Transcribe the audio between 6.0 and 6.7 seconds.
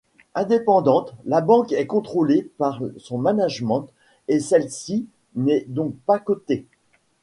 pas cotée.